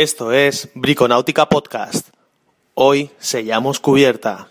Esto 0.00 0.32
es 0.32 0.70
Briconáutica 0.74 1.46
Podcast. 1.46 2.08
Hoy 2.72 3.10
sellamos 3.18 3.78
cubierta. 3.78 4.48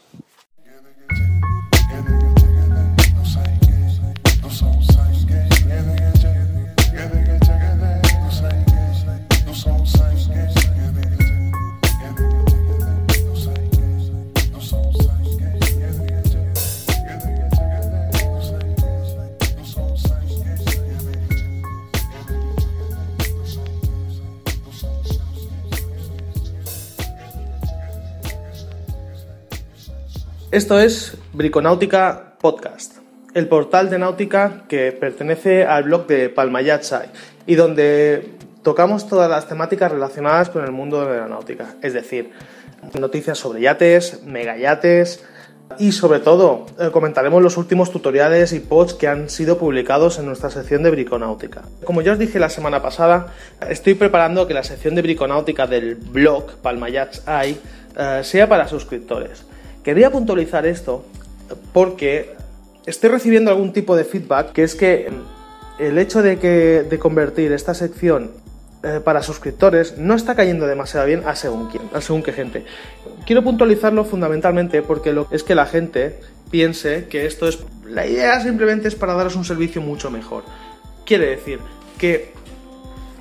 Esto 30.52 30.80
es 30.80 31.16
Briconáutica 31.32 32.34
Podcast, 32.42 32.98
el 33.36 33.48
portal 33.48 33.92
de 33.92 34.00
náutica 34.00 34.64
que 34.68 34.92
pertenece 34.92 35.64
al 35.64 35.84
blog 35.84 36.08
de 36.08 36.30
Palma 36.30 36.64
Yatsai 36.64 37.10
y 37.46 37.54
donde 37.54 38.34
tocamos 38.64 39.08
todas 39.08 39.30
las 39.30 39.48
temáticas 39.48 39.92
relacionadas 39.92 40.50
con 40.50 40.66
el 40.66 40.72
mundo 40.72 41.06
de 41.06 41.20
la 41.20 41.28
náutica, 41.28 41.76
es 41.84 41.94
decir, 41.94 42.32
noticias 43.00 43.38
sobre 43.38 43.62
yates, 43.62 44.24
megayates 44.24 45.24
y 45.78 45.92
sobre 45.92 46.20
todo 46.20 46.66
eh, 46.80 46.90
comentaremos 46.92 47.44
los 47.44 47.56
últimos 47.58 47.92
tutoriales 47.92 48.52
y 48.52 48.60
posts 48.60 48.96
que 48.96 49.08
han 49.08 49.30
sido 49.30 49.60
publicados 49.60 50.18
en 50.18 50.26
nuestra 50.26 50.50
sección 50.50 50.82
de 50.82 50.90
Briconáutica. 50.90 51.62
Como 51.84 52.02
ya 52.02 52.14
os 52.14 52.18
dije 52.18 52.40
la 52.40 52.50
semana 52.50 52.82
pasada, 52.82 53.36
estoy 53.70 53.94
preparando 53.94 54.48
que 54.48 54.56
la 54.56 54.64
sección 54.64 54.96
de 54.96 55.04
Briconáutica 55.04 55.68
del 55.68 55.94
blog 55.94 56.56
Palma 56.64 56.90
Yatsai 56.90 57.56
eh, 57.96 58.22
sea 58.24 58.50
para 58.50 58.68
suscriptores. 58.68 59.46
Quería 59.84 60.12
puntualizar 60.12 60.66
esto 60.66 61.06
porque 61.74 62.36
estoy 62.86 63.10
recibiendo 63.10 63.52
algún 63.52 63.74
tipo 63.74 63.96
de 63.96 64.04
feedback 64.04 64.52
que 64.52 64.64
es 64.64 64.76
que 64.76 65.10
el 65.80 65.98
hecho 65.98 66.22
de, 66.22 66.38
que, 66.38 66.86
de 66.90 67.00
convertir 67.00 67.52
esta 67.54 67.74
sección 67.74 68.32
eh, 68.84 69.02
para 69.04 69.22
suscriptores 69.24 69.98
no 69.98 70.16
está 70.16 70.36
cayendo 70.36 70.68
demasiado 70.68 71.06
bien 71.06 71.24
a 71.26 71.36
según 71.36 71.70
quién, 71.70 71.84
a 71.94 72.02
según 72.02 72.24
qué 72.24 72.34
gente. 72.34 72.66
Quiero 73.26 73.44
puntualizarlo 73.44 74.06
fundamentalmente 74.06 74.82
porque 74.82 75.14
lo, 75.14 75.28
es 75.32 75.44
que 75.44 75.56
la 75.56 75.66
gente 75.66 76.20
piense 76.50 77.08
que 77.10 77.26
esto 77.26 77.48
es... 77.48 77.60
La 77.86 78.06
idea 78.06 78.40
simplemente 78.42 78.88
es 78.88 78.96
para 78.96 79.14
daros 79.16 79.36
un 79.36 79.46
servicio 79.46 79.82
mucho 79.82 80.12
mejor. 80.12 80.44
Quiere 81.06 81.28
decir 81.28 81.60
que 81.98 82.34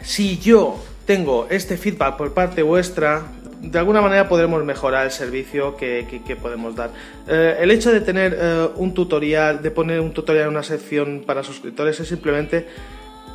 si 0.02 0.38
yo 0.38 0.78
tengo 1.06 1.46
este 1.48 1.76
feedback 1.76 2.16
por 2.16 2.34
parte 2.34 2.62
vuestra, 2.62 3.26
de 3.60 3.78
alguna 3.78 4.00
manera 4.00 4.28
podremos 4.28 4.64
mejorar 4.64 5.06
el 5.06 5.10
servicio 5.10 5.76
que, 5.76 6.38
podemos 6.40 6.76
dar. 6.76 6.90
Eh, 7.26 7.56
el 7.60 7.70
hecho 7.70 7.92
de 7.92 8.00
tener 8.00 8.36
eh, 8.38 8.68
un 8.76 8.94
tutorial, 8.94 9.62
de 9.62 9.70
poner 9.70 10.00
un 10.00 10.12
tutorial 10.12 10.44
en 10.44 10.50
una 10.50 10.62
sección 10.62 11.24
para 11.26 11.42
suscriptores 11.42 11.98
es 12.00 12.08
simplemente 12.08 12.66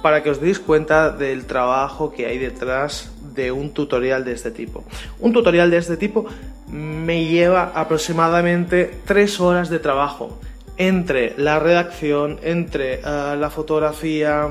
para 0.01 0.21
que 0.21 0.29
os 0.29 0.41
deis 0.41 0.59
cuenta 0.59 1.11
del 1.11 1.45
trabajo 1.45 2.11
que 2.11 2.25
hay 2.25 2.37
detrás 2.37 3.11
de 3.33 3.51
un 3.51 3.73
tutorial 3.73 4.25
de 4.25 4.33
este 4.33 4.51
tipo. 4.51 4.83
Un 5.19 5.33
tutorial 5.33 5.71
de 5.71 5.77
este 5.77 5.97
tipo 5.97 6.25
me 6.67 7.25
lleva 7.25 7.71
aproximadamente 7.73 8.91
tres 9.05 9.39
horas 9.39 9.69
de 9.69 9.79
trabajo 9.79 10.39
entre 10.75 11.33
la 11.37 11.59
redacción, 11.59 12.39
entre 12.43 12.95
eh, 12.95 13.01
la 13.03 13.49
fotografía, 13.49 14.49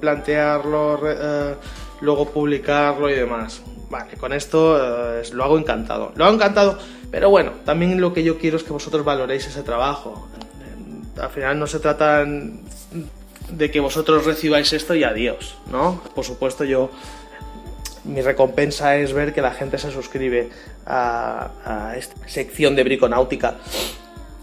plantearlo, 0.00 1.00
luego 2.00 2.30
publicarlo 2.30 3.10
y 3.10 3.14
demás. 3.14 3.62
Vale, 3.90 4.14
con 4.16 4.32
esto 4.32 4.78
eh, 5.18 5.22
lo 5.32 5.44
hago 5.44 5.58
encantado. 5.58 6.12
Lo 6.16 6.24
hago 6.24 6.34
encantado, 6.34 6.78
pero 7.10 7.30
bueno, 7.30 7.52
también 7.64 8.00
lo 8.00 8.12
que 8.12 8.24
yo 8.24 8.38
quiero 8.38 8.56
es 8.56 8.64
que 8.64 8.72
vosotros 8.72 9.04
valoréis 9.04 9.46
ese 9.46 9.62
trabajo. 9.62 10.28
Al 11.20 11.30
final 11.30 11.58
no 11.58 11.66
se 11.66 11.78
trata 11.78 12.24
de 12.24 13.70
que 13.70 13.80
vosotros 13.80 14.26
recibáis 14.26 14.72
esto 14.72 14.94
y 14.94 15.04
adiós, 15.04 15.56
¿no? 15.70 16.02
Por 16.14 16.24
supuesto 16.24 16.64
yo 16.64 16.90
mi 18.06 18.22
recompensa 18.22 18.96
es 18.96 19.12
ver 19.12 19.32
que 19.32 19.40
la 19.40 19.52
gente 19.52 19.78
se 19.78 19.90
suscribe 19.90 20.50
a, 20.86 21.94
esta 21.96 22.28
sección 22.28 22.76
de 22.76 22.84
briconáutica. 22.84 23.56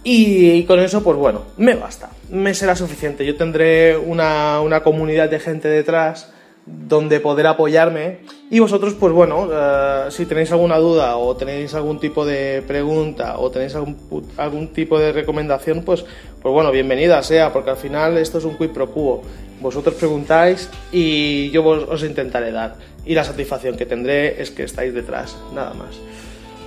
Y, 0.06 0.66
con 0.66 0.80
eso, 0.82 1.02
pues 1.02 1.16
bueno, 1.16 1.44
me 1.56 1.76
basta, 1.76 2.10
me 2.30 2.54
será 2.54 2.76
suficiente. 2.76 3.26
Yo 3.26 3.38
tendré 3.38 3.98
una, 3.98 4.60
una 4.60 4.84
comunidad 4.84 5.30
de 5.30 5.40
gente 5.40 5.70
detrás 5.70 6.33
donde 6.66 7.20
poder 7.20 7.48
apoyarme. 7.48 8.20
Y 8.50 8.60
vosotros 8.60 8.94
pues 8.94 9.14
bueno 9.14 9.50
eh, 9.52 10.06
si 10.10 10.26
tenéis 10.26 10.52
alguna 10.52 10.78
duda 10.78 11.18
o 11.18 11.36
tenéis 11.36 11.74
algún 11.74 12.00
tipo 12.00 12.26
de 12.26 12.64
pregunta 12.66 13.38
o 13.40 13.50
tenéis 13.52 13.76
algún, 13.76 13.98
algún 14.38 14.70
tipo 14.70 15.00
de 15.00 15.12
recomendación 15.12 15.84
pues 15.84 16.06
pues 16.42 16.54
bueno 16.54 16.72
bienvenida 16.72 17.22
sea 17.24 17.52
porque 17.52 17.72
al 17.72 17.78
final 17.78 18.18
esto 18.18 18.38
es 18.38 18.46
un 18.46 18.58
quid 18.58 18.70
pro 18.70 18.90
quo. 18.92 19.22
Vosotros 19.62 19.96
preguntáis 19.96 20.70
y 20.92 21.50
yo 21.52 21.66
os 21.66 22.04
intentaré 22.04 22.52
dar. 22.52 22.76
Y 23.06 23.16
la 23.16 23.24
satisfacción 23.24 23.78
que 23.78 23.86
tendré 23.86 24.42
es 24.42 24.52
que 24.52 24.64
estáis 24.64 24.94
detrás 24.94 25.38
nada 25.54 25.74
más. 25.74 26.00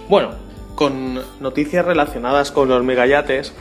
Bueno 0.09 0.31
con 0.75 1.19
noticias 1.41 1.85
relacionadas 1.87 2.53
con 2.53 2.69
los 2.69 2.85
megayates 2.85 3.55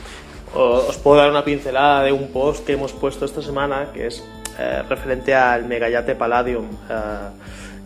os 0.54 0.96
puedo 0.98 1.16
dar 1.16 1.30
una 1.30 1.44
pincelada 1.44 2.02
de 2.02 2.12
un 2.12 2.28
post 2.28 2.64
que 2.64 2.74
hemos 2.74 2.92
puesto 2.92 3.24
esta 3.24 3.42
semana 3.42 3.88
que 3.92 4.06
es 4.06 4.22
eh, 4.58 4.82
referente 4.88 5.34
al 5.34 5.66
Megayate 5.66 6.14
Palladium. 6.14 6.64
Eh, 6.88 6.94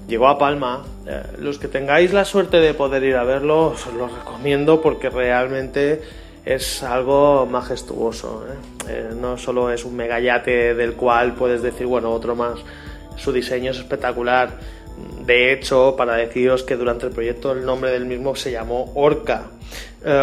llegó 0.06 0.28
a 0.28 0.38
Palma. 0.38 0.84
Eh, 1.06 1.22
los 1.38 1.58
que 1.58 1.66
tengáis 1.66 2.12
la 2.12 2.24
suerte 2.24 2.58
de 2.58 2.74
poder 2.74 3.02
ir 3.02 3.16
a 3.16 3.24
verlo, 3.24 3.68
os 3.68 3.86
lo 3.92 4.06
recomiendo 4.06 4.80
porque 4.80 5.10
realmente 5.10 6.00
es 6.44 6.82
algo 6.82 7.46
majestuoso. 7.46 8.44
no 9.20 9.36
solo 9.36 9.70
es 9.70 9.84
un 9.84 9.94
megayate 9.96 10.74
del 10.74 10.94
cual 10.94 11.34
puedes 11.34 11.60
decir, 11.62 11.86
bueno, 11.86 12.10
otro 12.12 12.36
más. 12.36 12.60
Su 13.16 13.32
diseño 13.32 13.72
es 13.72 13.78
espectacular. 13.78 14.50
De 15.26 15.52
hecho, 15.52 15.94
para 15.96 16.14
deciros 16.14 16.62
que 16.62 16.76
durante 16.76 17.06
el 17.06 17.12
proyecto 17.12 17.52
el 17.52 17.64
nombre 17.64 17.90
del 17.90 18.06
mismo 18.06 18.36
se 18.36 18.52
llamó 18.52 18.92
Orca. 18.94 19.44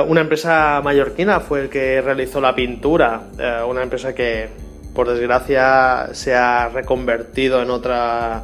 una 0.08 0.22
empresa 0.22 0.82
mallorquina 0.84 1.40
fue 1.40 1.62
el 1.62 1.70
que 1.70 2.02
realizó 2.02 2.42
la 2.42 2.56
pintura, 2.56 3.22
una 3.68 3.84
empresa 3.84 4.14
que 4.16 4.67
por 4.94 5.10
desgracia 5.10 6.10
se 6.14 6.36
ha 6.36 6.70
reconvertido 6.70 7.62
en 7.62 7.70
otra 7.70 8.44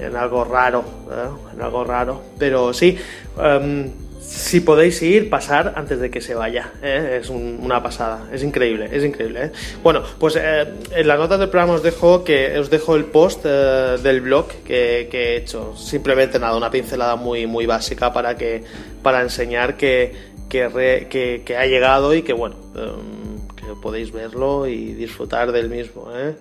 en 0.00 0.16
algo 0.16 0.44
raro 0.44 0.84
¿eh? 1.10 1.54
en 1.54 1.62
algo 1.62 1.84
raro 1.84 2.22
pero 2.38 2.72
sí 2.72 2.98
em, 3.38 3.90
si 4.30 4.60
podéis 4.60 5.02
ir, 5.02 5.28
pasar 5.28 5.72
antes 5.74 5.98
de 5.98 6.08
que 6.08 6.20
se 6.20 6.34
vaya. 6.34 6.70
¿eh? 6.82 7.18
Es 7.20 7.30
una 7.30 7.82
pasada, 7.82 8.28
es 8.32 8.44
increíble, 8.44 8.88
es 8.92 9.04
increíble. 9.04 9.46
¿eh? 9.46 9.52
Bueno, 9.82 10.02
pues 10.20 10.36
en 10.36 11.08
las 11.08 11.18
notas 11.18 11.40
del 11.40 11.48
programa 11.48 11.74
os 11.74 11.82
dejo 11.82 12.22
que 12.22 12.56
os 12.56 12.70
dejo 12.70 12.94
el 12.94 13.06
post 13.06 13.44
del 13.44 14.20
blog 14.20 14.46
que, 14.64 15.08
he 15.12 15.36
hecho. 15.36 15.74
Simplemente 15.76 16.38
nada, 16.38 16.56
una 16.56 16.70
pincelada 16.70 17.16
muy 17.16 17.46
muy 17.48 17.66
básica 17.66 18.12
para 18.12 18.36
que 18.36 18.62
para 19.02 19.20
enseñar 19.20 19.76
que 19.76 20.30
que, 20.48 21.42
que 21.44 21.56
ha 21.56 21.66
llegado 21.66 22.14
y 22.14 22.22
que 22.22 22.32
bueno. 22.32 22.54
Em, 22.76 23.29
podéis 23.76 24.12
verlo 24.12 24.66
y 24.66 24.94
disfrutar 24.94 25.52
del 25.52 25.68
mismo. 25.68 26.10
¿eh? 26.14 26.36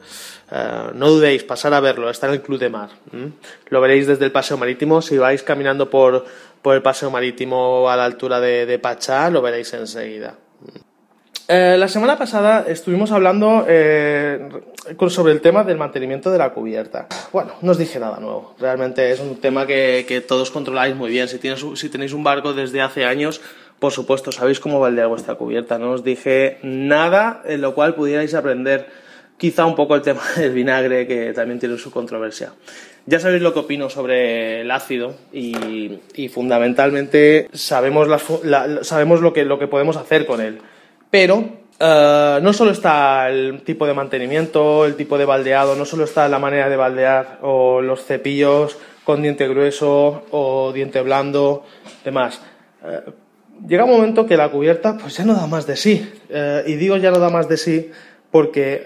Eh, 0.52 0.84
no 0.94 1.10
dudéis, 1.10 1.44
pasar 1.44 1.74
a 1.74 1.80
verlo, 1.80 2.10
está 2.10 2.28
en 2.28 2.34
el 2.34 2.42
Club 2.42 2.60
de 2.60 2.70
Mar. 2.70 2.90
Lo 3.70 3.82
veréis 3.82 4.08
desde 4.08 4.26
el 4.26 4.32
Paseo 4.32 4.58
Marítimo. 4.58 5.02
Si 5.02 5.18
vais 5.18 5.44
caminando 5.44 5.90
por, 5.90 6.26
por 6.62 6.76
el 6.76 6.82
Paseo 6.82 7.12
Marítimo 7.12 7.90
a 7.90 7.96
la 7.96 8.06
altura 8.06 8.40
de, 8.40 8.66
de 8.66 8.80
Pachá, 8.80 9.30
lo 9.30 9.42
veréis 9.42 9.74
enseguida. 9.74 10.38
Eh, 11.52 11.78
la 11.80 11.88
semana 11.88 12.16
pasada 12.16 12.64
estuvimos 12.68 13.12
hablando 13.12 13.66
sobre 15.08 15.34
el 15.34 15.42
tema 15.42 15.64
del 15.64 15.78
mantenimiento 15.78 16.30
de 16.30 16.38
la 16.38 16.52
cubierta. 16.52 17.08
Bueno, 17.34 17.54
no 17.64 17.72
os 17.72 17.80
dije 17.80 18.00
nada 18.00 18.20
nuevo. 18.20 18.54
Realmente 18.60 19.12
es 19.12 19.20
un 19.20 19.36
tema 19.38 19.66
que, 19.66 20.06
que 20.08 20.22
todos 20.22 20.52
controláis 20.52 20.96
muy 20.96 21.10
bien. 21.10 21.28
Si, 21.28 21.40
tienes, 21.40 21.66
si 21.74 21.90
tenéis 21.90 22.14
un 22.14 22.24
barco 22.24 22.54
desde 22.54 22.82
hace 22.82 23.04
años, 23.04 23.42
por 23.80 23.92
supuesto, 23.92 24.32
sabéis 24.32 24.60
cómo 24.60 24.80
baldear 24.80 25.08
vuestra 25.08 25.34
cubierta. 25.34 25.80
No 25.80 25.90
os 25.90 26.04
dije 26.04 26.60
nada 26.62 27.42
en 27.46 27.62
lo 27.62 27.74
cual 27.74 27.96
pudierais 27.96 28.36
aprender 28.36 28.86
quizá 29.40 29.66
un 29.66 29.76
poco 29.76 29.96
el 29.96 30.04
tema 30.04 30.22
del 30.38 30.52
vinagre, 30.52 31.08
que 31.08 31.34
también 31.34 31.60
tiene 31.60 31.80
su 31.80 31.90
controversia. 31.90 32.54
Ya 33.08 33.20
sabéis 33.20 33.42
lo 33.42 33.54
que 33.54 33.60
opino 33.62 33.90
sobre 33.90 34.62
el 34.62 34.70
ácido 34.70 35.16
y, 35.34 36.00
fundamentalmente 36.32 37.50
sabemos, 37.54 38.08
sabemos 38.84 39.22
lo, 39.22 39.34
que, 39.34 39.46
lo 39.46 39.58
que 39.58 39.66
podemos 39.66 39.98
hacer 39.98 40.28
con 40.28 40.42
él. 40.42 40.62
Pero 41.10 41.60
eh, 41.80 42.40
no 42.42 42.52
solo 42.52 42.72
está 42.72 43.30
el 43.30 43.62
tipo 43.64 43.88
de 43.88 43.94
mantenimiento, 43.94 44.86
el 44.86 44.96
tipo 44.96 45.18
de 45.18 45.26
baldeado, 45.26 45.76
no 45.76 45.86
solo 45.86 46.04
está 46.04 46.28
la 46.28 46.38
manera 46.38 46.70
de 46.70 46.76
baldear 46.76 47.40
o 47.42 47.82
los 47.82 48.04
cepillos 48.04 48.78
con 49.06 49.22
diente 49.22 49.48
grueso 49.48 50.26
o 50.32 50.74
diente 50.74 51.02
blando, 51.02 51.64
demás. 52.04 52.42
Eh, 52.84 53.12
llega 53.66 53.86
un 53.86 53.92
momento 53.92 54.26
que 54.26 54.36
la 54.36 54.50
cubierta 54.50 54.98
pues 54.98 55.16
ya 55.16 55.24
no 55.24 55.34
da 55.34 55.48
más 55.48 55.66
de 55.68 55.78
sí. 55.78 56.12
Eh, 56.30 56.64
y 56.68 56.76
digo 56.76 56.98
ya 56.98 57.12
no 57.12 57.20
da 57.20 57.30
más 57.30 57.48
de 57.48 57.58
sí 57.58 57.92
porque 58.30 58.86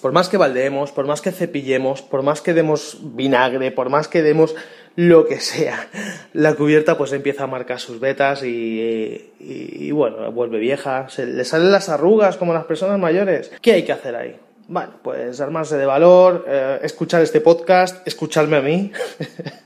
por 0.00 0.12
más 0.12 0.28
que 0.28 0.36
baldeemos, 0.36 0.92
por 0.92 1.04
más 1.04 1.20
que 1.20 1.32
cepillemos, 1.32 2.00
por 2.00 2.22
más 2.22 2.40
que 2.40 2.54
demos 2.54 2.98
vinagre, 3.02 3.72
por 3.72 3.90
más 3.90 4.06
que 4.06 4.22
demos 4.22 4.54
lo 4.98 5.28
que 5.28 5.38
sea, 5.38 5.86
la 6.32 6.56
cubierta 6.56 6.98
pues 6.98 7.12
empieza 7.12 7.44
a 7.44 7.46
marcar 7.46 7.78
sus 7.78 8.00
vetas 8.00 8.42
y, 8.42 9.30
y, 9.38 9.92
bueno, 9.92 10.32
vuelve 10.32 10.58
vieja, 10.58 11.08
se 11.08 11.24
le 11.24 11.44
salen 11.44 11.70
las 11.70 11.88
arrugas 11.88 12.36
como 12.36 12.52
las 12.52 12.64
personas 12.64 12.98
mayores. 12.98 13.52
¿Qué 13.62 13.74
hay 13.74 13.84
que 13.84 13.92
hacer 13.92 14.16
ahí? 14.16 14.34
Bueno, 14.66 14.94
pues 15.00 15.40
armarse 15.40 15.76
de 15.76 15.86
valor, 15.86 16.44
eh, 16.48 16.80
escuchar 16.82 17.22
este 17.22 17.40
podcast, 17.40 18.04
escucharme 18.08 18.56
a 18.56 18.60
mí. 18.60 18.90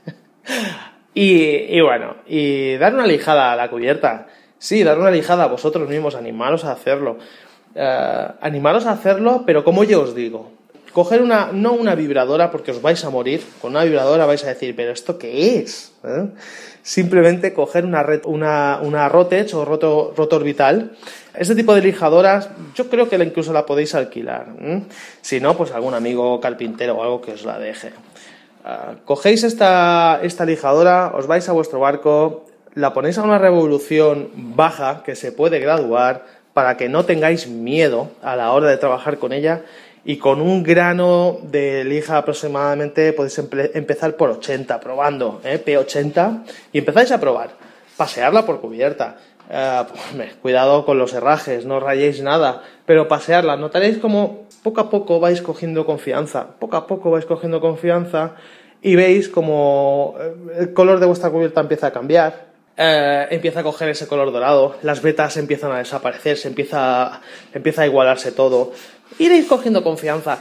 y, 1.15 1.77
y, 1.77 1.81
bueno, 1.81 2.17
y 2.27 2.75
dar 2.75 2.93
una 2.93 3.07
lijada 3.07 3.53
a 3.53 3.55
la 3.55 3.71
cubierta. 3.71 4.27
Sí, 4.59 4.83
dar 4.83 4.99
una 4.99 5.09
lijada 5.09 5.45
a 5.45 5.47
vosotros 5.47 5.89
mismos, 5.89 6.13
animaros 6.13 6.63
a 6.63 6.73
hacerlo. 6.73 7.17
Eh, 7.73 8.27
animaros 8.39 8.85
a 8.85 8.91
hacerlo, 8.91 9.41
pero 9.47 9.63
como 9.63 9.83
yo 9.83 10.03
os 10.03 10.13
digo, 10.13 10.51
coger 10.93 11.21
una, 11.21 11.49
no 11.51 11.73
una 11.73 11.95
vibradora 11.95 12.51
porque 12.51 12.71
os 12.71 12.81
vais 12.81 13.03
a 13.03 13.09
morir, 13.09 13.43
con 13.61 13.71
una 13.71 13.83
vibradora 13.83 14.25
vais 14.25 14.43
a 14.43 14.47
decir, 14.47 14.75
pero 14.75 14.91
¿esto 14.91 15.17
qué 15.17 15.57
es? 15.57 15.91
¿Eh? 16.03 16.27
Simplemente 16.83 17.53
coger 17.53 17.85
una, 17.85 18.05
una, 18.25 18.79
una 18.81 19.09
Rotech 19.09 19.53
o 19.55 19.65
roto, 19.65 20.13
orbital. 20.15 20.91
Este 21.33 21.55
tipo 21.55 21.73
de 21.73 21.81
lijadoras 21.81 22.49
yo 22.75 22.89
creo 22.89 23.09
que 23.09 23.15
incluso 23.15 23.53
la 23.53 23.65
podéis 23.65 23.95
alquilar. 23.95 24.47
Si 25.21 25.39
no, 25.39 25.57
pues 25.57 25.71
algún 25.71 25.95
amigo 25.95 26.39
carpintero 26.39 26.95
o 26.95 27.03
algo 27.03 27.21
que 27.21 27.31
os 27.31 27.43
la 27.43 27.57
deje. 27.57 27.91
Uh, 28.63 28.95
cogéis 29.03 29.43
esta, 29.43 30.19
esta 30.23 30.45
lijadora, 30.45 31.11
os 31.15 31.27
vais 31.27 31.49
a 31.49 31.51
vuestro 31.51 31.79
barco, 31.79 32.45
la 32.75 32.93
ponéis 32.93 33.17
a 33.17 33.23
una 33.23 33.37
revolución 33.37 34.29
baja 34.33 35.03
que 35.03 35.15
se 35.15 35.31
puede 35.31 35.59
graduar 35.59 36.23
para 36.53 36.77
que 36.77 36.87
no 36.87 37.03
tengáis 37.03 37.47
miedo 37.47 38.11
a 38.21 38.35
la 38.35 38.51
hora 38.53 38.69
de 38.69 38.77
trabajar 38.77 39.17
con 39.17 39.33
ella 39.33 39.63
y 40.05 40.17
con 40.17 40.41
un 40.41 40.63
grano 40.63 41.37
de 41.43 41.83
lija 41.83 42.17
aproximadamente 42.17 43.13
podéis 43.13 43.39
empezar 43.73 44.15
por 44.15 44.29
80, 44.29 44.79
probando, 44.79 45.41
¿eh? 45.43 45.61
P80, 45.63 46.43
y 46.71 46.79
empezáis 46.79 47.11
a 47.11 47.19
probar, 47.19 47.51
pasearla 47.95 48.45
por 48.45 48.59
cubierta. 48.59 49.17
Pues, 49.47 50.33
cuidado 50.41 50.85
con 50.85 50.97
los 50.97 51.13
herrajes, 51.13 51.65
no 51.65 51.79
rayéis 51.79 52.21
nada, 52.21 52.63
pero 52.85 53.07
pasearla, 53.07 53.57
notaréis 53.57 53.97
como 53.97 54.47
poco 54.63 54.81
a 54.81 54.89
poco 54.89 55.19
vais 55.19 55.41
cogiendo 55.41 55.85
confianza, 55.85 56.47
poco 56.59 56.77
a 56.77 56.87
poco 56.87 57.11
vais 57.11 57.25
cogiendo 57.25 57.59
confianza 57.59 58.31
y 58.81 58.95
veis 58.95 59.29
como 59.29 60.15
eh, 60.19 60.33
el 60.59 60.73
color 60.73 60.99
de 60.99 61.05
vuestra 61.05 61.29
cubierta 61.29 61.61
empieza 61.61 61.87
a 61.87 61.91
cambiar, 61.91 62.45
eh, 62.77 63.27
empieza 63.29 63.59
a 63.59 63.63
coger 63.63 63.89
ese 63.89 64.07
color 64.07 64.31
dorado, 64.31 64.75
las 64.81 65.01
vetas 65.01 65.37
empiezan 65.37 65.71
a 65.73 65.77
desaparecer, 65.77 66.37
se 66.37 66.47
empieza, 66.47 67.21
empieza 67.53 67.83
a 67.83 67.85
igualarse 67.85 68.31
todo. 68.31 68.71
Iréis 69.19 69.45
cogiendo 69.47 69.83
confianza. 69.83 70.39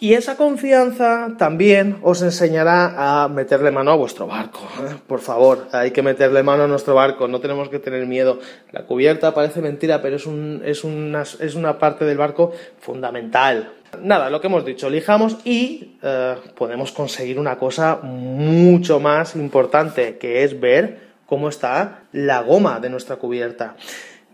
Y 0.00 0.14
esa 0.14 0.36
confianza 0.36 1.30
también 1.38 1.98
os 2.02 2.22
enseñará 2.22 3.24
a 3.24 3.28
meterle 3.28 3.72
mano 3.72 3.90
a 3.90 3.96
vuestro 3.96 4.28
barco. 4.28 4.60
¿eh? 4.80 4.94
Por 5.08 5.18
favor, 5.18 5.66
hay 5.72 5.90
que 5.90 6.02
meterle 6.02 6.44
mano 6.44 6.62
a 6.62 6.66
nuestro 6.68 6.94
barco, 6.94 7.26
no 7.26 7.40
tenemos 7.40 7.68
que 7.68 7.80
tener 7.80 8.06
miedo. 8.06 8.38
La 8.70 8.84
cubierta 8.84 9.34
parece 9.34 9.60
mentira, 9.60 10.00
pero 10.00 10.14
es, 10.14 10.24
un, 10.24 10.62
es, 10.64 10.84
una, 10.84 11.22
es 11.22 11.54
una 11.56 11.80
parte 11.80 12.04
del 12.04 12.16
barco 12.16 12.52
fundamental. 12.78 13.72
Nada, 14.00 14.30
lo 14.30 14.40
que 14.40 14.46
hemos 14.46 14.64
dicho, 14.64 14.88
lijamos 14.88 15.38
y 15.44 15.96
eh, 16.00 16.36
podemos 16.54 16.92
conseguir 16.92 17.40
una 17.40 17.58
cosa 17.58 17.98
mucho 18.00 19.00
más 19.00 19.34
importante, 19.34 20.16
que 20.18 20.44
es 20.44 20.60
ver 20.60 21.08
cómo 21.26 21.48
está 21.48 22.04
la 22.12 22.42
goma 22.42 22.78
de 22.78 22.90
nuestra 22.90 23.16
cubierta. 23.16 23.74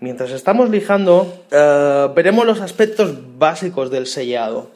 Mientras 0.04 0.32
estamos 0.32 0.68
lijando, 0.68 1.46
eh, 1.50 2.08
veremos 2.14 2.44
los 2.44 2.60
aspectos 2.60 3.38
básicos 3.38 3.90
del 3.90 4.06
sellado. 4.06 4.70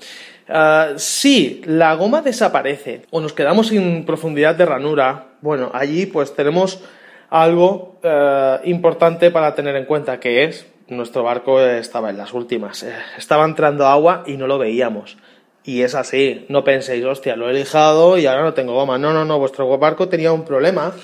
Uh, 0.49 0.97
si 0.99 1.61
la 1.67 1.95
goma 1.97 2.23
desaparece 2.23 3.03
o 3.11 3.21
nos 3.21 3.35
quedamos 3.35 3.67
sin 3.67 4.07
profundidad 4.07 4.55
de 4.55 4.65
ranura, 4.65 5.27
bueno, 5.43 5.71
allí 5.75 6.07
pues 6.07 6.35
tenemos 6.35 6.83
algo 7.29 7.99
eh, 8.03 8.61
importante 8.65 9.31
para 9.31 9.55
tener 9.55 9.77
en 9.77 9.85
cuenta, 9.85 10.19
que 10.19 10.45
es 10.45 10.67
nuestro 10.89 11.25
barco 11.25 11.61
estaba 11.61 12.09
en 12.09 12.17
las 12.17 12.33
últimas. 12.33 12.87
estaba 13.19 13.45
entrando 13.45 13.87
agua 13.87 14.25
y 14.27 14.39
no 14.39 14.47
lo 14.47 14.57
veíamos. 14.57 15.19
Y 15.63 15.83
es 15.83 15.95
así, 15.95 16.47
no 16.49 16.65
penséis, 16.65 17.05
hostia, 17.05 17.37
lo 17.37 17.51
he 17.51 17.53
lijado 17.53 18.17
y 18.17 18.25
ahora 18.25 18.45
no 18.45 18.55
tengo 18.55 18.73
goma. 18.73 18.97
No, 18.97 19.13
no, 19.13 19.27
no, 19.27 19.39
vuestro 19.39 19.77
barco 19.77 20.09
tenía 20.09 20.33
un 20.33 20.47
problema 20.47 20.95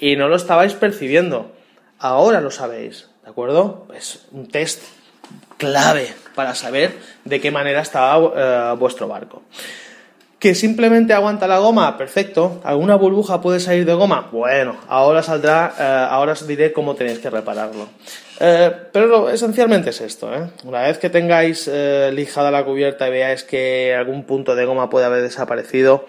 y 0.00 0.16
no 0.16 0.28
lo 0.28 0.36
estabais 0.36 0.72
percibiendo. 0.72 1.52
Ahora 1.98 2.40
lo 2.40 2.50
sabéis, 2.50 3.10
¿de 3.24 3.30
acuerdo? 3.30 3.86
Es 3.96 4.26
un 4.32 4.48
test 4.48 4.82
clave 5.56 6.12
para 6.34 6.54
saber 6.54 6.92
de 7.24 7.40
qué 7.40 7.50
manera 7.50 7.80
estaba 7.80 8.72
eh, 8.72 8.76
vuestro 8.78 9.08
barco. 9.08 9.42
¿Que 10.38 10.54
simplemente 10.54 11.14
aguanta 11.14 11.48
la 11.48 11.58
goma? 11.58 11.96
Perfecto. 11.96 12.60
¿Alguna 12.64 12.96
burbuja 12.96 13.40
puede 13.40 13.60
salir 13.60 13.86
de 13.86 13.94
goma? 13.94 14.28
Bueno, 14.30 14.76
ahora 14.88 15.22
saldrá, 15.22 15.74
eh, 15.78 16.06
ahora 16.10 16.32
os 16.32 16.46
diré 16.46 16.70
cómo 16.70 16.94
tenéis 16.94 17.18
que 17.18 17.30
repararlo. 17.30 17.88
Eh, 18.40 18.70
pero 18.92 19.30
esencialmente 19.30 19.88
es 19.88 20.02
esto. 20.02 20.30
Una 20.64 20.82
vez 20.82 20.98
que 20.98 21.08
tengáis 21.08 21.66
lijada 22.12 22.50
la 22.50 22.62
cubierta 22.62 23.08
y 23.08 23.10
veáis 23.10 23.42
que 23.42 23.94
algún 23.94 24.24
punto 24.24 24.54
de 24.54 24.66
goma 24.66 24.90
puede 24.90 25.06
haber 25.06 25.22
desaparecido, 25.22 26.04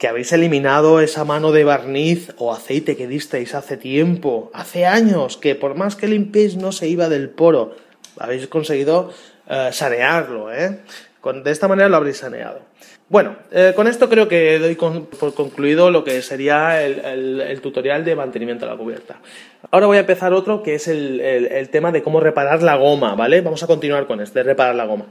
que 0.00 0.08
habéis 0.08 0.32
eliminado 0.32 1.00
esa 1.00 1.26
mano 1.26 1.52
de 1.52 1.62
barniz 1.62 2.32
o 2.38 2.54
aceite 2.54 2.96
que 2.96 3.06
disteis 3.06 3.54
hace 3.54 3.76
tiempo, 3.76 4.50
hace 4.54 4.86
años, 4.86 5.36
que 5.36 5.54
por 5.54 5.74
más 5.74 5.94
que 5.94 6.08
limpiéis 6.08 6.56
no 6.56 6.72
se 6.72 6.88
iba 6.88 7.10
del 7.10 7.28
poro. 7.28 7.76
Habéis 8.18 8.46
conseguido 8.48 9.12
eh, 9.46 9.68
sanearlo, 9.72 10.50
¿eh? 10.54 10.78
de 11.44 11.50
esta 11.50 11.68
manera 11.68 11.90
lo 11.90 11.96
habréis 11.96 12.16
saneado. 12.16 12.62
Bueno, 13.10 13.36
eh, 13.50 13.74
con 13.76 13.88
esto 13.88 14.08
creo 14.08 14.26
que 14.26 14.58
doy 14.58 14.74
por 14.76 15.34
concluido 15.34 15.90
lo 15.90 16.02
que 16.02 16.22
sería 16.22 16.82
el, 16.82 17.60
tutorial 17.60 18.02
de 18.02 18.14
mantenimiento 18.14 18.64
de 18.64 18.72
la 18.72 18.78
cubierta. 18.78 19.16
Ahora 19.70 19.86
voy 19.86 19.98
a 19.98 20.00
empezar 20.00 20.32
otro 20.32 20.62
que 20.62 20.76
es 20.76 20.88
el, 20.88 21.20
el, 21.20 21.68
tema 21.68 21.92
de 21.92 22.02
cómo 22.02 22.20
reparar 22.20 22.62
la 22.62 22.76
goma, 22.76 23.16
¿vale? 23.16 23.42
Vamos 23.42 23.62
a 23.62 23.66
continuar 23.66 24.06
con 24.06 24.22
este, 24.22 24.38
de 24.38 24.44
reparar 24.44 24.76
la 24.76 24.86
goma. 24.86 25.06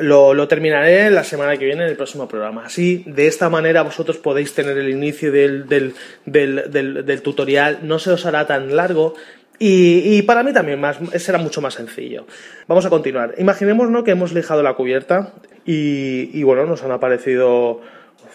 Lo, 0.00 0.48
terminaré 0.48 1.10
la 1.10 1.24
semana 1.24 1.56
que 1.56 1.64
viene 1.64 1.82
en 1.84 1.90
el 1.90 1.96
próximo 1.96 2.28
programa. 2.28 2.66
Así, 2.66 3.02
de 3.06 3.26
esta 3.26 3.48
manera 3.48 3.82
vosotros 3.82 4.18
podéis 4.18 4.54
tener 4.54 4.78
el 4.78 4.88
inicio 4.88 5.32
del, 5.32 5.66
del, 5.66 7.22
tutorial, 7.22 7.80
no 7.82 7.98
se 7.98 8.12
os 8.12 8.24
hará 8.26 8.46
tan 8.46 8.76
largo 8.76 9.14
y, 9.58 10.22
para 10.22 10.44
mí 10.44 10.52
también 10.52 10.80
más, 10.80 10.98
será 11.16 11.38
mucho 11.38 11.60
más 11.60 11.74
sencillo. 11.74 12.26
Vamos 12.68 12.86
a 12.86 12.90
continuar. 12.90 13.34
Imaginémonos 13.38 14.04
que 14.04 14.12
hemos 14.12 14.32
lijado 14.32 14.62
la 14.62 14.74
cubierta 14.74 15.32
y, 15.66 16.30
y 16.32 16.42
bueno, 16.44 16.64
nos 16.64 16.84
han 16.84 16.92
aparecido 16.92 17.80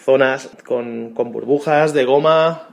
zonas 0.04 0.50
con, 0.64 1.14
con 1.14 1.32
burbujas 1.32 1.94
de 1.94 2.04
goma, 2.04 2.68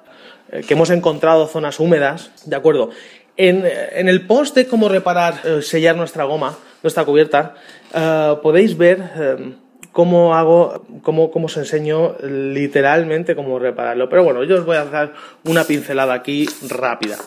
eh, 0.52 0.64
que 0.68 0.74
hemos 0.74 0.90
encontrado 0.90 1.48
zonas 1.48 1.80
húmedas, 1.80 2.32
¿de 2.46 2.56
acuerdo? 2.58 2.90
En, 3.38 3.66
en 3.66 4.10
el 4.10 4.28
post 4.28 4.56
de 4.56 4.68
cómo 4.68 4.90
reparar, 4.90 5.36
eh, 5.46 5.62
sellar 5.62 5.96
nuestra 5.96 6.26
goma, 6.26 6.58
nuestra 6.84 7.06
cubierta, 7.06 7.56
eh, 7.94 8.36
podéis 8.42 8.78
ver 8.78 9.04
eh, 9.16 9.54
cómo 9.92 10.36
hago, 10.36 10.86
cómo, 11.04 11.32
cómo 11.32 11.46
os 11.46 11.58
enseño 11.58 12.16
literalmente 12.24 13.36
cómo 13.36 13.60
repararlo. 13.60 14.10
Pero 14.10 14.24
bueno, 14.24 14.44
yo 14.44 14.58
os 14.58 14.66
voy 14.66 14.78
a 14.78 14.86
dar 14.86 15.14
una 15.46 15.64
pincelada 15.64 16.14
aquí 16.14 16.48
rápida. 16.70 17.18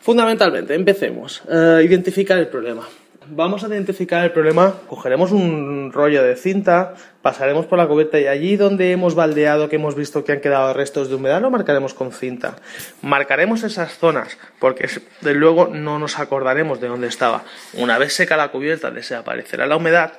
Fundamentalmente, 0.00 0.74
empecemos. 0.74 1.42
Eh, 1.48 1.82
identificar 1.84 2.38
el 2.38 2.48
problema. 2.48 2.88
Vamos 3.28 3.62
a 3.62 3.68
identificar 3.68 4.24
el 4.24 4.32
problema, 4.32 4.74
cogeremos 4.88 5.30
un 5.30 5.92
rollo 5.92 6.22
de 6.22 6.34
cinta, 6.34 6.94
pasaremos 7.22 7.66
por 7.66 7.78
la 7.78 7.86
cubierta 7.86 8.18
y 8.18 8.26
allí 8.26 8.56
donde 8.56 8.90
hemos 8.90 9.14
baldeado, 9.14 9.68
que 9.68 9.76
hemos 9.76 9.94
visto 9.94 10.24
que 10.24 10.32
han 10.32 10.40
quedado 10.40 10.74
restos 10.74 11.08
de 11.08 11.14
humedad, 11.14 11.40
lo 11.40 11.50
marcaremos 11.50 11.94
con 11.94 12.12
cinta. 12.12 12.56
Marcaremos 13.00 13.62
esas 13.62 13.96
zonas, 13.96 14.38
porque 14.58 14.88
de 15.20 15.34
luego 15.34 15.68
no 15.68 15.98
nos 15.98 16.18
acordaremos 16.18 16.80
de 16.80 16.88
dónde 16.88 17.06
estaba. 17.06 17.44
Una 17.74 17.96
vez 17.98 18.12
seca 18.12 18.36
la 18.36 18.48
cubierta, 18.48 18.90
desaparecerá 18.90 19.66
la 19.66 19.76
humedad 19.76 20.14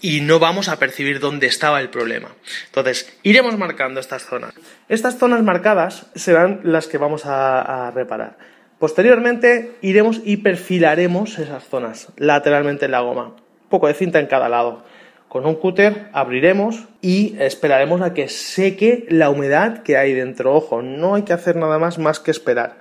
y 0.00 0.20
no 0.20 0.38
vamos 0.38 0.68
a 0.68 0.78
percibir 0.78 1.20
dónde 1.20 1.46
estaba 1.46 1.80
el 1.80 1.90
problema. 1.90 2.30
Entonces, 2.66 3.18
iremos 3.22 3.58
marcando 3.58 4.00
estas 4.00 4.24
zonas. 4.24 4.54
Estas 4.88 5.18
zonas 5.18 5.42
marcadas 5.42 6.06
serán 6.14 6.60
las 6.64 6.86
que 6.86 6.98
vamos 6.98 7.26
a 7.26 7.90
reparar. 7.94 8.55
Posteriormente 8.78 9.72
iremos 9.80 10.20
y 10.24 10.38
perfilaremos 10.38 11.38
esas 11.38 11.64
zonas 11.64 12.08
lateralmente 12.16 12.84
en 12.84 12.90
la 12.90 13.00
goma, 13.00 13.34
poco 13.70 13.86
de 13.86 13.94
cinta 13.94 14.20
en 14.20 14.26
cada 14.26 14.48
lado. 14.48 14.82
Con 15.28 15.46
un 15.46 15.54
cúter 15.54 16.08
abriremos 16.12 16.84
y 17.00 17.36
esperaremos 17.38 18.02
a 18.02 18.12
que 18.12 18.28
seque 18.28 19.06
la 19.08 19.30
humedad 19.30 19.82
que 19.82 19.96
hay 19.96 20.12
dentro. 20.12 20.54
Ojo, 20.54 20.82
no 20.82 21.14
hay 21.14 21.22
que 21.22 21.32
hacer 21.32 21.56
nada 21.56 21.78
más 21.78 21.98
más 21.98 22.20
que 22.20 22.30
esperar. 22.30 22.76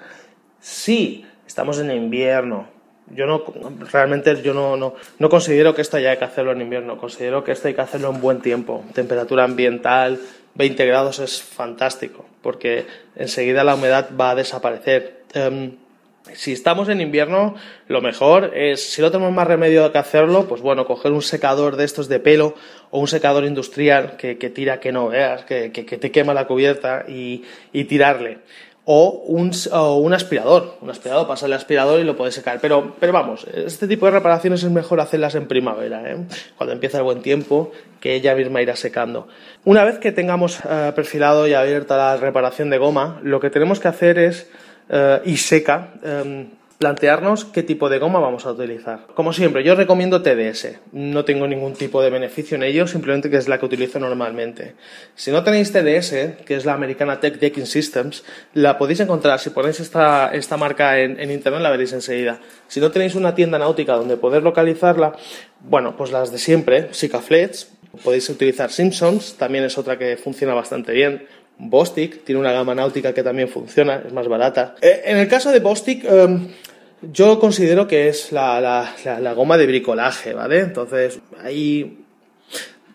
Si 0.59 1.25
estamos 1.47 1.79
en 1.79 1.91
invierno, 1.91 2.67
yo 3.07 3.25
no 3.25 3.43
realmente 3.91 4.41
yo 4.41 4.53
no, 4.53 4.75
no, 4.77 4.95
no 5.19 5.29
considero 5.29 5.75
que 5.75 5.81
esto 5.81 5.97
haya 5.97 6.17
que 6.17 6.25
hacerlo 6.25 6.51
en 6.51 6.61
invierno, 6.61 6.97
considero 6.97 7.43
que 7.43 7.51
esto 7.51 7.67
hay 7.67 7.73
que 7.73 7.81
hacerlo 7.81 8.09
en 8.09 8.19
buen 8.19 8.41
tiempo. 8.41 8.83
Temperatura 8.93 9.43
ambiental, 9.43 10.19
20 10.55 10.85
grados 10.85 11.19
es 11.19 11.41
fantástico, 11.41 12.25
porque 12.41 12.85
enseguida 13.15 13.63
la 13.63 13.75
humedad 13.75 14.09
va 14.19 14.31
a 14.31 14.35
desaparecer. 14.35 15.23
Em, 15.33 15.77
Si 16.33 16.53
estamos 16.53 16.89
en 16.89 17.01
invierno, 17.01 17.55
lo 17.87 18.01
mejor 18.01 18.51
es, 18.55 18.91
si 18.93 19.01
no 19.01 19.11
tenemos 19.11 19.31
más 19.31 19.47
remedio 19.47 19.91
que 19.91 19.97
hacerlo, 19.99 20.47
pues 20.47 20.61
bueno, 20.61 20.85
coger 20.85 21.11
un 21.11 21.21
secador 21.21 21.75
de 21.75 21.85
estos 21.85 22.07
de 22.07 22.19
pelo 22.19 22.55
o 22.89 22.99
un 22.99 23.07
secador 23.07 23.45
industrial 23.45 24.17
que, 24.17 24.35
tira 24.35 24.79
que 24.79 24.91
no 24.91 25.09
veas, 25.09 25.45
que, 25.45 25.69
te 25.69 26.11
quema 26.11 26.33
la 26.33 26.47
cubierta 26.47 27.05
y, 27.07 27.43
tirarle. 27.85 28.39
O 28.87 29.23
un, 29.27 29.51
un, 29.71 30.13
aspirador, 30.13 30.77
un 30.81 30.91
aspirador, 30.91 31.27
pasar 31.27 31.47
el 31.47 31.53
aspirador 31.53 31.99
y 31.99 32.03
lo 32.03 32.15
puedes 32.15 32.35
secar. 32.35 32.59
Pero, 32.61 32.95
pero 32.99 33.13
vamos, 33.13 33.45
este 33.45 33.87
tipo 33.87 34.05
de 34.05 34.11
reparaciones 34.11 34.63
es 34.63 34.69
mejor 34.69 34.99
hacerlas 34.99 35.33
en 35.35 35.47
primavera, 35.47 36.11
¿eh? 36.11 36.17
cuando 36.55 36.73
empieza 36.73 36.99
el 36.99 37.03
buen 37.03 37.21
tiempo, 37.21 37.71
que 37.99 38.13
ella 38.13 38.35
misma 38.35 38.61
irá 38.61 38.75
secando. 38.75 39.27
Una 39.63 39.83
vez 39.83 39.97
que 39.97 40.11
tengamos 40.11 40.59
eh, 40.69 40.91
perfilado 40.95 41.47
y 41.47 41.53
abierta 41.53 41.97
la 41.97 42.17
reparación 42.17 42.69
de 42.69 42.77
goma, 42.77 43.19
lo 43.23 43.39
que 43.39 43.49
tenemos 43.49 43.79
que 43.79 43.87
hacer 43.87 44.19
es 44.19 44.51
eh, 44.89 45.21
y 45.25 45.37
seca, 45.37 45.93
em, 46.03 46.47
plantearnos 46.77 47.45
qué 47.45 47.63
tipo 47.63 47.89
de 47.89 47.99
goma 47.99 48.19
vamos 48.19 48.45
a 48.45 48.51
utilizar. 48.51 49.07
Como 49.13 49.31
siempre, 49.31 49.63
yo 49.63 49.75
recomiendo 49.75 50.21
TDS. 50.21 50.79
No 50.91 51.23
tengo 51.23 51.47
ningún 51.47 51.73
tipo 51.73 52.01
de 52.01 52.09
beneficio 52.09 52.55
en 52.55 52.63
ello, 52.63 52.85
simplemente 52.85 53.29
que 53.29 53.37
es 53.37 53.47
la 53.47 53.57
que 53.57 53.65
utilizo 53.65 53.97
normalmente. 53.97 54.75
Si 55.15 55.31
no 55.31 55.43
tenéis 55.43 55.71
TDS, 55.71 56.43
que 56.45 56.55
es 56.55 56.65
la 56.65 56.73
americana 56.73 57.19
Tech 57.19 57.39
Decking 57.39 57.65
Systems, 57.65 58.23
la 58.53 58.77
podéis 58.77 58.99
encontrar. 58.99 59.39
Si 59.39 59.51
ponéis 59.51 59.79
esta, 59.79 60.33
esta 60.33 60.57
marca 60.57 60.99
en, 60.99 61.19
en, 61.19 61.31
internet, 61.31 61.61
la 61.61 61.71
veréis 61.71 61.93
enseguida. 61.93 62.39
Si 62.67 62.81
no 62.81 62.91
tenéis 62.91 63.15
una 63.15 63.33
tienda 63.35 63.57
náutica 63.57 63.93
donde 63.93 64.17
poder 64.17 64.43
localizarla, 64.43 65.13
bueno, 65.61 65.95
pues 65.95 66.11
las 66.11 66.31
de 66.31 66.37
siempre, 66.37 66.93
Sikaflets. 66.93 67.71
Podéis 68.03 68.29
utilizar 68.29 68.71
Simpsons, 68.71 69.35
también 69.37 69.63
es 69.63 69.77
otra 69.77 69.97
que 69.97 70.17
funciona 70.17 70.53
bastante 70.53 70.91
bien. 70.91 71.27
Bostik 71.57 72.23
tiene 72.23 72.41
una 72.41 72.51
gama 72.51 72.75
náutica 72.75 73.13
que 73.13 73.23
también 73.23 73.47
funciona, 73.47 74.01
es 74.05 74.13
más 74.13 74.27
barata. 74.27 74.75
Eh, 74.81 75.03
en 75.05 75.17
el 75.17 75.27
caso 75.27 75.51
de 75.51 75.59
Bostik, 75.59 76.03
em, 76.03 76.47
yo 77.01 77.39
considero 77.39 77.87
que 77.87 78.09
es 78.09 78.31
la, 78.31 78.93
goma 79.35 79.57
de 79.57 79.67
bricolaje, 79.67 80.33
¿vale? 80.33 80.59
Entonces, 80.59 81.19
ahí 81.41 81.99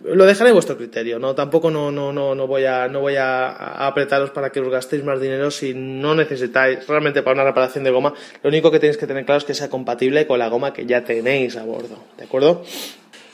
lo 0.02 0.24
dejaré 0.24 0.50
a 0.50 0.52
vuestro 0.54 0.76
criterio, 0.76 1.18
¿no? 1.18 1.34
Tampoco 1.34 1.70
no, 1.70 1.90
no, 1.90 2.12
no, 2.12 2.34
no 2.34 2.46
voy, 2.46 2.64
a, 2.64 2.88
no 2.88 3.00
voy 3.00 3.16
a, 3.16 3.86
apretaros 3.86 4.30
para 4.30 4.50
que 4.50 4.60
os 4.60 4.68
gastéis 4.70 5.04
más 5.04 5.20
dinero 5.20 5.50
si 5.50 5.74
no 5.74 6.14
necesitáis 6.14 6.86
realmente 6.86 7.22
para 7.22 7.34
una 7.34 7.44
reparación 7.44 7.84
de 7.84 7.90
goma. 7.90 8.14
Lo 8.42 8.48
único 8.48 8.70
que 8.70 8.78
tenéis 8.78 8.96
que 8.96 9.06
tener 9.06 9.24
claro 9.24 9.38
es 9.38 9.44
que 9.44 9.54
sea 9.54 9.68
compatible 9.68 10.26
con 10.26 10.38
la 10.38 10.48
goma 10.48 10.72
que 10.72 10.86
ya 10.86 11.04
tenéis 11.04 11.56
a 11.56 11.64
bordo, 11.64 12.02
¿de 12.16 12.24
acuerdo? 12.24 12.64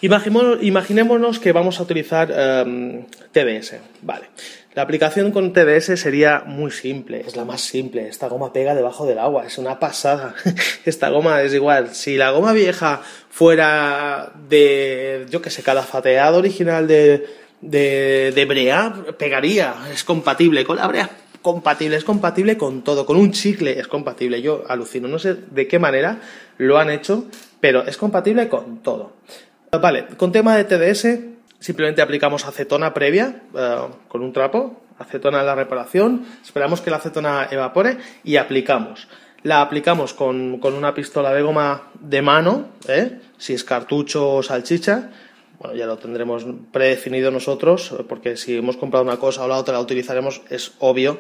Imaginémonos 0.01 1.39
que 1.39 1.53
vamos 1.53 1.81
a 1.81 1.83
utilizar 1.85 2.31
em, 2.31 3.05
TDS, 3.33 3.77
vale. 4.03 4.27
La 4.77 4.83
aplicación 4.83 5.31
con 5.31 5.55
TDS 5.55 5.99
sería 5.99 6.43
muy 6.45 6.71
simple, 6.71 7.25
es 7.27 7.35
la 7.35 7.47
más 7.47 7.63
simple. 7.63 8.09
Esta 8.09 8.29
goma 8.29 8.53
pega 8.53 8.75
debajo 8.75 9.07
del 9.07 9.19
agua, 9.19 9.47
es 9.47 9.57
una 9.57 9.79
pasada. 9.79 10.35
Esta 10.85 11.09
goma 11.09 11.41
es 11.41 11.55
igual. 11.55 11.95
Si 11.95 12.19
la 12.19 12.31
goma 12.31 12.53
vieja 12.53 13.01
fuera 13.31 14.35
de, 14.51 15.25
yo 15.31 15.41
que 15.41 15.49
sé, 15.49 15.63
calafateado 15.63 16.37
original 16.37 16.87
de, 16.87 17.27
de, 17.63 18.33
de 18.35 18.45
brea, 18.45 18.93
pegaría, 19.17 19.77
es 19.91 20.05
compatible 20.05 20.67
con 20.67 20.77
la 20.77 20.87
brea 20.89 21.09
compatible, 21.41 21.97
es 21.97 22.05
compatible 22.05 22.59
con 22.59 22.83
todo, 22.83 23.07
con 23.07 23.17
un 23.17 23.33
chicle 23.33 23.81
es 23.81 23.89
compatible. 23.89 24.43
Yo 24.43 24.65
alucino, 24.69 25.09
no 25.09 25.19
sé 25.19 25.37
de 25.53 25.67
qué 25.67 25.79
manera 25.79 26.21
lo 26.59 26.77
han 26.77 26.91
hecho, 26.91 27.25
pero 27.61 27.87
es 27.87 27.97
compatible 27.97 28.51
con 28.51 28.83
todo. 28.83 29.15
Vale, 29.73 30.05
con 30.19 30.33
tema 30.33 30.55
de 30.55 30.65
TDS, 30.65 31.36
Simplemente 31.67 32.01
aplicamos 32.01 32.47
acetona 32.47 32.95
previa 32.95 33.43
eh, 33.51 33.89
con 34.07 34.23
un 34.23 34.33
trapo, 34.33 34.87
acetona 35.01 35.41
en 35.41 35.47
la 35.47 35.57
reparación, 35.57 36.25
esperamos 36.41 36.81
que 36.81 36.93
la 36.93 36.99
acetona 36.99 37.49
evapore 37.51 37.99
y 38.23 38.37
aplicamos. 38.37 39.09
La 39.43 39.63
aplicamos 39.63 40.15
con, 40.15 40.63
una 40.63 40.95
pistola 40.95 41.35
de 41.35 41.43
goma 41.43 41.91
de 41.99 42.23
mano, 42.23 42.69
¿eh? 42.87 43.19
si 43.37 43.55
es 43.55 43.65
cartucho 43.65 44.35
o 44.35 44.45
salchicha, 44.45 45.11
bueno, 45.59 45.75
ya 45.75 45.87
lo 45.87 45.99
tendremos 45.99 46.47
predefinido 46.71 47.33
nosotros, 47.33 47.97
porque 48.09 48.37
si 48.37 48.57
hemos 48.57 48.77
comprado 48.77 49.05
una 49.05 49.17
cosa 49.17 49.43
o 49.43 49.49
la 49.49 49.57
otra 49.57 49.75
la 49.75 49.81
utilizaremos, 49.81 50.43
es 50.49 50.71
obvio. 50.79 51.19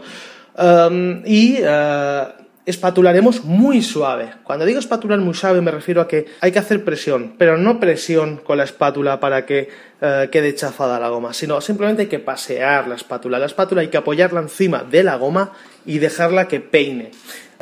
Em, 0.56 1.24
y 1.26 1.58
eh, 1.60 2.24
espatularemos 2.66 3.44
muy 3.44 3.80
suave. 3.80 4.32
Cuando 4.42 4.64
digo 4.64 4.80
espatular 4.80 5.18
muy 5.20 5.34
suave 5.34 5.62
me 5.62 5.70
refiero 5.70 6.00
a 6.00 6.08
que 6.08 6.26
hay 6.40 6.50
que 6.50 6.58
hacer 6.58 6.84
presión, 6.84 7.34
pero 7.38 7.56
no 7.56 7.78
presión 7.78 8.38
con 8.38 8.58
la 8.58 8.64
espátula 8.64 9.20
para 9.20 9.46
que 9.46 9.70
eh, 10.00 10.28
quede 10.30 10.54
chafada 10.54 10.98
la 10.98 11.08
goma, 11.08 11.32
sino 11.32 11.60
simplemente 11.60 12.02
hay 12.02 12.08
que 12.08 12.18
pasear 12.18 12.88
la 12.88 12.96
espátula. 12.96 13.38
La 13.38 13.46
espátula 13.46 13.82
hay 13.82 13.88
que 13.88 13.96
apoyarla 13.96 14.40
encima 14.40 14.82
de 14.82 15.04
la 15.04 15.16
goma 15.16 15.52
y 15.86 15.98
dejarla 15.98 16.48
que 16.48 16.60
peine. 16.60 17.12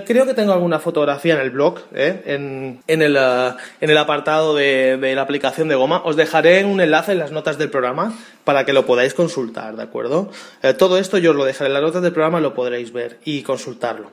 Creo 0.07 0.27
que 0.27 0.35
tengo 0.35 0.53
alguna 0.53 0.81
fotografía 0.81 1.35
en 1.35 1.41
el 1.41 1.51
blog, 1.51 1.79
¿eh? 1.95 2.23
en, 2.27 2.81
el, 2.89 3.17
eh, 3.17 3.51
en, 3.81 3.91
el, 3.91 3.99
apartado 3.99 4.55
de, 4.55 4.99
la 5.15 5.23
aplicación 5.23 5.69
de 5.69 5.77
goma. 5.77 6.03
Os 6.05 6.17
dejaré 6.17 6.65
un 6.65 6.81
enlace 6.81 7.13
en 7.13 7.19
las 7.19 7.31
notas 7.31 7.59
del 7.59 7.71
programa 7.71 8.13
para 8.43 8.65
que 8.65 8.73
lo 8.73 8.87
podáis 8.87 9.15
consultar, 9.15 9.77
¿de 9.77 9.83
acuerdo? 9.85 10.31
Eh, 10.63 10.75
todo 10.75 10.99
esto 10.99 11.19
yo 11.19 11.31
os 11.31 11.37
lo 11.37 11.45
dejaré 11.45 11.69
en 11.69 11.75
las 11.75 11.83
notas 11.83 12.03
del 12.03 12.13
programa, 12.13 12.41
lo 12.41 12.55
podréis 12.55 12.93
ver 12.93 13.19
y 13.25 13.43
consultarlo. 13.43 14.11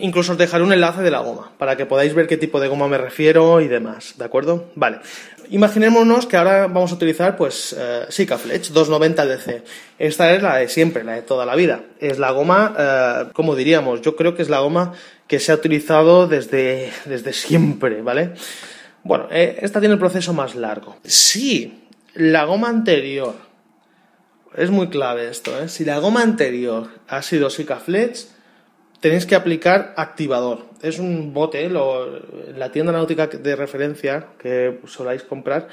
incluso 0.00 0.32
os 0.32 0.38
dejaré 0.38 0.64
un 0.64 0.72
enlace 0.72 1.02
de 1.02 1.10
la 1.10 1.20
goma 1.20 1.52
para 1.58 1.76
que 1.76 1.84
podáis 1.84 2.14
ver 2.14 2.26
qué 2.26 2.38
tipo 2.38 2.58
de 2.58 2.68
goma 2.68 2.88
me 2.88 2.96
refiero 2.96 3.60
y 3.60 3.68
demás, 3.68 4.14
¿de 4.16 4.24
acuerdo? 4.24 4.70
Vale. 4.74 5.00
Imaginémonos 5.50 6.26
que 6.26 6.36
ahora 6.36 6.66
vamos 6.66 6.92
a 6.92 6.94
utilizar 6.94 7.36
pues 7.36 7.74
eh, 7.78 8.04
Sikaflex 8.08 8.72
290 8.72 9.26
DC. 9.26 9.62
Esta 9.98 10.32
es 10.32 10.42
la 10.42 10.56
de 10.56 10.68
siempre, 10.68 11.02
la 11.02 11.14
de 11.14 11.22
toda 11.22 11.44
la 11.44 11.56
vida. 11.56 11.82
Es 11.98 12.18
la 12.18 12.30
goma, 12.30 12.74
eh, 12.78 13.24
como 13.32 13.56
diríamos, 13.56 14.00
yo 14.00 14.14
creo 14.14 14.34
que 14.34 14.42
es 14.42 14.48
la 14.48 14.60
goma 14.60 14.92
que 15.26 15.40
se 15.40 15.50
ha 15.50 15.56
utilizado 15.56 16.28
desde, 16.28 16.92
desde 17.04 17.32
siempre, 17.32 18.02
¿vale? 18.02 18.34
Bueno, 19.02 19.26
eh, 19.30 19.58
esta 19.60 19.80
tiene 19.80 19.94
el 19.94 19.98
proceso 19.98 20.32
más 20.32 20.54
largo. 20.54 20.96
Si 21.04 21.88
la 22.14 22.44
goma 22.44 22.68
anterior, 22.68 23.34
es 24.56 24.70
muy 24.70 24.88
clave 24.88 25.28
esto, 25.28 25.58
¿eh? 25.60 25.68
si 25.68 25.84
la 25.84 25.98
goma 25.98 26.22
anterior 26.22 26.88
ha 27.08 27.22
sido 27.22 27.50
Sikaflex, 27.50 28.34
tenéis 29.00 29.26
que 29.26 29.34
aplicar 29.34 29.94
activador. 29.96 30.66
Es 30.82 30.98
un 30.98 31.32
bote, 31.32 31.68
la 31.70 32.72
tienda 32.72 32.92
náutica 32.92 33.26
de 33.26 33.56
referencia 33.56 34.28
que 34.38 34.80
soláis 34.86 35.22
comprar, 35.22 35.68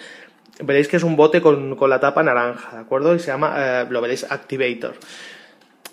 veréis 0.61 0.87
que 0.87 0.97
es 0.97 1.03
un 1.03 1.15
bote 1.15 1.41
con, 1.41 1.77
la 1.89 1.99
tapa 1.99 2.23
naranja, 2.23 2.75
¿de 2.75 2.81
acuerdo? 2.81 3.15
Y 3.15 3.19
se 3.19 3.27
llama, 3.27 3.55
eh, 3.57 3.85
lo 3.89 4.01
veréis, 4.01 4.25
Activator. 4.29 4.95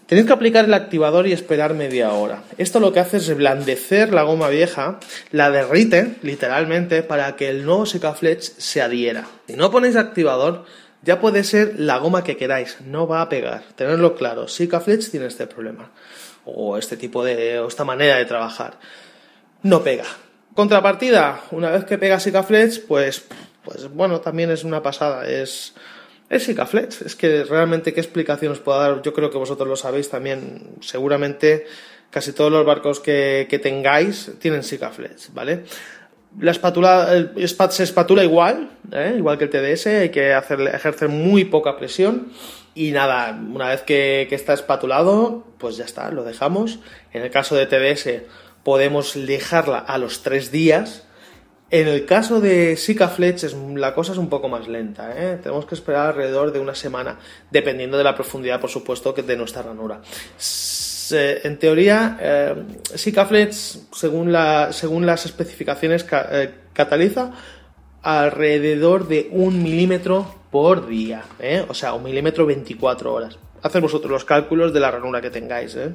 Tenéis 0.07 0.27
que 0.27 0.33
aplicar 0.35 0.67
el 0.67 0.75
activador 0.75 1.27
y 1.27 1.33
esperar 1.33 1.73
media 1.73 2.13
hora. 2.13 2.43
Esto 2.59 2.81
lo 2.81 2.93
que 2.93 3.01
hace 3.01 3.17
es 3.17 3.29
reblandecer 3.29 4.13
la 4.13 4.25
goma 4.25 4.49
vieja, 4.49 4.99
la 5.31 5.51
derrite, 5.51 6.17
literalmente, 6.23 7.03
para 7.03 7.35
que 7.35 7.49
el 7.49 7.65
nuevo 7.65 7.87
Sikaflex 7.87 8.55
se 8.59 8.83
adhiera. 8.83 9.25
Si 9.47 9.55
no 9.55 9.71
ponéis 9.71 9.97
activador, 9.97 10.67
ya 11.03 11.19
puede 11.19 11.45
ser 11.45 11.79
la 11.79 11.97
goma 11.97 12.25
que 12.25 12.37
queráis, 12.37 12.77
no 12.85 13.07
va 13.07 13.23
a 13.23 13.29
pegar. 13.31 13.63
Tenedlo 13.75 14.15
claro, 14.15 14.49
Sikaflex 14.49 15.11
tiene 15.11 15.27
este 15.27 15.47
problema 15.47 15.91
o 16.45 16.77
este 16.77 16.97
tipo 16.97 17.25
de, 17.25 17.61
o 17.61 17.69
esta 17.69 17.85
manera 17.85 18.17
de 18.17 18.25
trabajar. 18.25 18.79
No 19.63 19.83
pega. 19.83 20.05
Contrapartida, 20.55 21.41
una 21.51 21.71
vez 21.71 21.85
que 21.85 21.99
pega 21.99 22.21
Sikaflex, 22.21 22.81
pues, 22.81 23.25
pues 23.65 23.89
bueno, 23.93 24.21
también 24.21 24.51
es 24.51 24.65
una 24.65 24.83
pasada, 24.83 25.27
es, 25.27 25.75
es. 26.29 26.49
Es 26.49 27.17
que 27.17 27.45
realmente 27.45 27.93
qué 27.93 28.01
explicación 28.01 28.53
os 28.53 28.61
puedo 28.61 28.79
dar, 28.79 29.03
yo 29.03 29.13
creo 29.13 29.31
que 29.31 29.39
vosotros 29.39 29.69
lo 29.69 29.77
sabéis 29.77 30.09
también, 30.09 30.77
seguramente 30.81 31.67
casi 32.11 32.33
todos 32.33 32.53
los 32.53 32.67
barcos 32.67 33.01
que, 33.01 33.47
que 33.49 33.59
tengáis 33.59 34.33
tienen 34.39 34.63
Sikaflex, 34.63 35.33
¿vale? 35.33 35.65
La 36.41 36.51
espátula 36.51 37.31
se 37.71 37.83
espatula 37.83 38.25
igual, 38.25 38.71
¿eh? 38.91 39.15
igual 39.19 39.37
que 39.37 39.45
el 39.45 39.51
TDS, 39.51 39.87
hay 39.87 40.09
que 40.09 40.33
hacer, 40.33 40.61
ejercer 40.63 41.09
muy 41.09 41.45
poca 41.45 41.77
presión 41.77 42.33
y 42.75 42.93
nada, 42.93 43.33
una 43.33 43.69
vez 43.69 43.83
que, 43.83 44.29
está 44.31 44.55
espatulado, 44.55 45.45
pues 45.59 45.77
ya 45.77 45.85
está, 45.85 46.11
lo 46.11 46.25
dejamos. 46.25 46.79
En 47.13 47.23
el 47.23 47.31
caso 47.31 47.55
de 47.55 47.67
TDS 47.67 48.23
podemos 48.63 49.15
dejarla 49.15 49.79
a 49.79 49.99
los 49.99 50.23
tres 50.23 50.51
días. 50.51 51.05
En 51.73 51.89
el 51.89 52.05
caso 52.05 52.39
de 52.39 52.77
Sikaflex 52.77 53.57
la 53.75 53.95
cosa 53.95 54.13
es 54.13 54.19
un 54.19 54.29
poco 54.29 54.47
más 54.47 54.69
lenta, 54.69 55.15
¿eh? 55.17 55.39
tenemos 55.43 55.65
que 55.65 55.75
esperar 55.75 56.11
alrededor 56.11 56.53
de 56.53 56.61
una 56.61 56.75
semana, 56.75 57.19
dependiendo 57.51 57.97
de 57.97 58.05
la 58.05 58.15
profundidad, 58.15 58.61
por 58.61 58.69
supuesto, 58.69 59.15
de 59.15 59.37
nuestra 59.37 59.63
ranura. 59.63 60.03
En 61.11 61.59
teoría, 61.59 62.19
eh, 62.21 62.55
según, 62.95 64.33
la, 64.33 64.71
según 64.71 65.07
las 65.07 65.25
especificaciones, 65.25 66.05
eh, 66.31 66.51
cataliza 66.75 67.33
alrededor 68.03 69.09
de 69.09 69.29
un 69.31 69.63
milímetro 69.63 70.43
por 70.51 70.87
día, 70.87 71.25
¿eh? 71.41 71.65
o 71.67 71.73
sea, 71.73 71.95
un 71.95 72.03
milímetro 72.03 72.45
24 72.45 73.15
horas. 73.15 73.39
Haced 73.63 73.81
vosotros 73.81 74.11
los 74.11 74.25
cálculos 74.27 74.75
de 74.75 74.81
la 74.81 74.91
ranura 74.91 75.23
que 75.23 75.31
tengáis. 75.31 75.75
¿eh? 75.77 75.93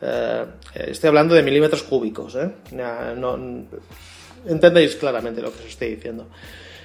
Eh, 0.00 0.44
estoy 0.74 1.08
hablando 1.08 1.34
de 1.34 1.42
milímetros 1.42 1.82
cúbicos. 1.82 2.38
No, 2.70 3.38
entendéis 4.48 4.96
claramente 4.96 5.42
lo 5.42 5.52
que 5.52 5.60
os 5.60 5.66
estoy 5.66 5.96
diciendo. 5.96 6.26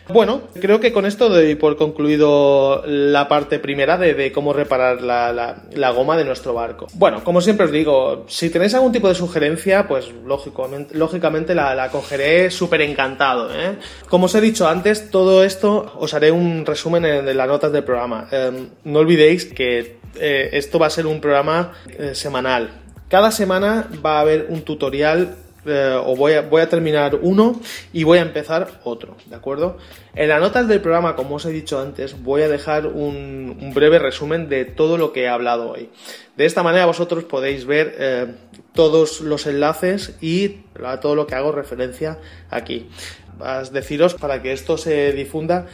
Bueno, 0.09 0.41
creo 0.59 0.79
que 0.79 0.91
con 0.91 1.05
esto 1.05 1.29
doy 1.29 1.55
por 1.55 1.77
concluido 1.77 2.83
la 2.85 3.27
parte 3.27 3.59
primera 3.59 3.97
de, 3.97 4.31
cómo 4.31 4.51
reparar 4.51 5.01
la, 5.01 5.91
goma 5.91 6.17
de 6.17 6.25
nuestro 6.25 6.53
barco. 6.53 6.87
Bueno, 6.93 7.23
como 7.23 7.39
siempre 7.39 7.65
os 7.65 7.71
digo, 7.71 8.25
si 8.27 8.49
tenéis 8.49 8.73
algún 8.73 8.91
tipo 8.91 9.07
de 9.07 9.15
sugerencia, 9.15 9.87
pues 9.87 10.11
lógicamente, 10.25 10.97
lógicamente 10.97 11.55
la, 11.55 11.89
cogeré 11.91 12.51
súper 12.51 12.81
encantado. 12.81 13.49
¿eh? 13.53 13.77
Como 14.09 14.25
os 14.25 14.35
he 14.35 14.41
dicho 14.41 14.67
antes, 14.67 15.09
todo 15.11 15.43
esto 15.43 15.93
os 15.97 16.13
haré 16.13 16.31
un 16.31 16.65
resumen 16.65 17.05
en, 17.05 17.37
las 17.37 17.47
notas 17.47 17.71
del 17.71 17.83
programa. 17.83 18.27
Em, 18.31 18.69
no 18.83 18.99
olvidéis 18.99 19.45
que 19.45 19.97
eh, 20.19 20.49
esto 20.53 20.79
va 20.79 20.87
a 20.87 20.89
ser 20.89 21.05
un 21.05 21.21
programa 21.21 21.73
eh, 21.87 22.15
semanal. 22.15 22.81
Cada 23.07 23.31
semana 23.31 23.87
va 24.05 24.17
a 24.17 24.21
haber 24.21 24.47
un 24.49 24.61
tutorial 24.61 25.35
eh, 25.65 25.95
o 26.03 26.15
voy 26.15 26.33
a, 26.33 26.41
voy 26.41 26.61
a 26.61 26.69
terminar 26.69 27.19
uno 27.21 27.59
y 27.93 28.03
voy 28.03 28.17
a 28.17 28.21
empezar 28.21 28.79
otro, 28.83 29.15
¿de 29.27 29.35
acuerdo? 29.35 29.77
En 30.15 30.29
las 30.29 30.41
notas 30.41 30.67
del 30.67 30.81
programa, 30.81 31.15
como 31.15 31.35
os 31.35 31.45
he 31.45 31.51
dicho 31.51 31.79
antes, 31.79 32.23
voy 32.23 32.41
a 32.41 32.47
dejar 32.47 32.87
un, 32.87 33.71
breve 33.73 33.99
resumen 33.99 34.49
de 34.49 34.65
todo 34.65 34.97
lo 34.97 35.13
que 35.13 35.23
he 35.23 35.27
hablado 35.29 35.69
hoy. 35.69 35.89
De 36.35 36.45
esta 36.45 36.63
manera 36.63 36.85
vosotros 36.85 37.23
podéis 37.25 37.65
ver 37.65 37.95
eh, 37.99 38.27
todos 38.73 39.21
los 39.21 39.45
enlaces 39.45 40.15
y 40.19 40.61
a 40.83 40.99
todo 40.99 41.15
lo 41.15 41.27
que 41.27 41.35
hago 41.35 41.51
referencia 41.51 42.17
aquí. 42.49 42.89
Vas 43.37 43.71
deciros 43.71 44.15
para 44.15 44.41
que 44.41 44.53
esto 44.53 44.77
se 44.77 45.13
difunda 45.13 45.67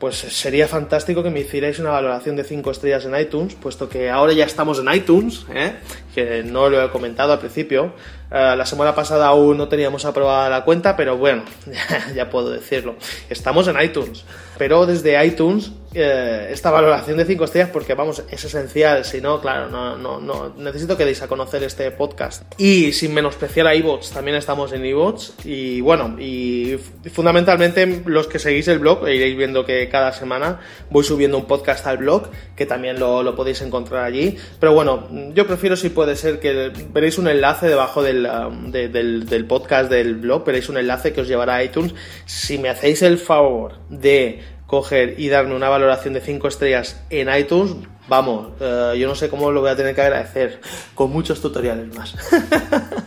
pues 0.00 0.16
sería 0.16 0.66
fantástico 0.66 1.22
que 1.22 1.28
me 1.28 1.40
hicierais 1.40 1.78
una 1.78 1.90
valoración 1.90 2.34
de 2.34 2.42
5 2.42 2.70
estrellas 2.70 3.04
en 3.04 3.14
iTunes, 3.20 3.54
puesto 3.54 3.90
que 3.90 4.08
ahora 4.08 4.32
ya 4.32 4.46
estamos 4.46 4.78
en 4.78 4.90
iTunes, 4.94 5.44
¿eh? 5.54 5.74
que 6.14 6.42
no 6.42 6.70
lo 6.70 6.82
he 6.82 6.88
comentado 6.88 7.34
al 7.34 7.38
principio. 7.38 7.92
Eh, 8.30 8.54
la 8.56 8.64
semana 8.64 8.94
pasada 8.94 9.26
aún 9.26 9.56
no 9.56 9.68
teníamos 9.68 10.04
aprobada 10.04 10.48
la 10.48 10.64
cuenta, 10.64 10.96
pero 10.96 11.16
bueno, 11.16 11.42
ya 12.14 12.30
puedo 12.30 12.50
decirlo. 12.50 12.94
Estamos 13.28 13.66
en 13.68 13.80
iTunes, 13.80 14.24
pero 14.56 14.86
desde 14.86 15.24
iTunes 15.24 15.72
eh, 15.92 16.48
esta 16.50 16.70
valoración 16.70 17.16
de 17.16 17.24
5 17.24 17.44
estrellas 17.44 17.70
porque 17.72 17.94
vamos, 17.94 18.22
es 18.30 18.44
esencial, 18.44 19.04
si 19.04 19.20
no, 19.20 19.40
claro, 19.40 19.68
no, 19.68 19.96
no, 19.96 20.54
necesito 20.56 20.96
que 20.96 21.04
deis 21.04 21.20
a 21.22 21.28
conocer 21.28 21.62
este 21.64 21.90
podcast. 21.90 22.42
Y 22.58 22.92
sin 22.92 23.12
menospreciar 23.12 23.66
a 23.66 23.74
iBots, 23.74 24.10
también 24.10 24.36
estamos 24.36 24.72
en 24.72 24.84
iBots 24.84 25.34
y 25.44 25.80
bueno, 25.80 26.16
y 26.18 26.78
fundamentalmente 27.12 28.02
los 28.06 28.28
que 28.28 28.38
seguís 28.38 28.68
el 28.68 28.78
blog, 28.78 29.08
iréis 29.08 29.36
viendo 29.36 29.64
que 29.64 29.88
cada 29.88 30.12
semana 30.12 30.60
voy 30.90 31.02
subiendo 31.02 31.38
un 31.38 31.46
podcast 31.46 31.86
al 31.86 31.98
blog, 31.98 32.28
que 32.54 32.66
también 32.66 33.00
lo, 33.00 33.22
lo 33.22 33.34
podéis 33.34 33.60
encontrar 33.62 34.04
allí, 34.04 34.36
pero 34.60 34.72
bueno, 34.72 35.08
yo 35.34 35.46
prefiero 35.46 35.76
si 35.76 35.88
puede 35.88 36.14
ser 36.14 36.38
que 36.38 36.70
veréis 36.92 37.18
un 37.18 37.26
enlace 37.26 37.66
debajo 37.66 38.02
del, 38.02 38.26
um, 38.26 38.70
del, 38.70 39.26
del 39.26 39.44
podcast 39.46 39.90
del 39.90 40.14
blog, 40.14 40.44
veréis 40.44 40.68
un 40.68 40.76
enlace 40.76 41.12
que 41.12 41.22
os 41.22 41.28
llevará 41.28 41.56
a 41.56 41.64
iTunes, 41.64 41.94
si 42.26 42.58
me 42.58 42.68
hacéis 42.68 43.02
el 43.02 43.18
favor 43.18 43.78
de 43.88 44.59
coger 44.70 45.18
y 45.18 45.28
darme 45.28 45.56
una 45.56 45.68
valoración 45.68 46.14
de 46.14 46.20
5 46.20 46.46
estrellas 46.46 47.02
en 47.10 47.28
iTunes, 47.34 47.74
vamos, 48.06 48.52
eh, 48.60 48.94
yo 48.96 49.08
no 49.08 49.16
sé 49.16 49.28
cómo 49.28 49.50
lo 49.50 49.62
voy 49.62 49.70
a 49.70 49.74
tener 49.74 49.96
que 49.96 50.00
agradecer, 50.00 50.60
con 50.94 51.10
muchos 51.10 51.40
tutoriales 51.40 51.92
más. 51.92 52.14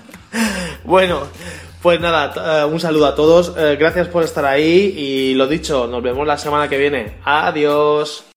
bueno, 0.84 1.22
pues 1.82 2.02
nada, 2.02 2.64
eh, 2.64 2.66
un 2.66 2.82
saludo 2.82 3.06
a 3.06 3.16
todos, 3.16 3.54
eh, 3.58 3.78
gracias 3.80 4.10
por 4.10 4.24
estar 4.24 4.44
ahí 4.44 4.94
y 4.98 5.36
lo 5.36 5.48
dicho, 5.48 5.88
nos 5.88 6.04
vemos 6.04 6.28
la 6.28 6.38
semana 6.38 6.68
que 6.68 6.78
viene. 6.78 7.20
Adiós. 7.24 8.33